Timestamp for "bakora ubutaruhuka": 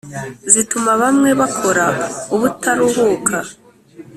1.39-3.37